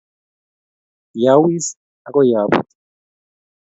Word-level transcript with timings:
kiawis 1.11 1.65
akoi 2.07 2.31
abut 2.41 2.67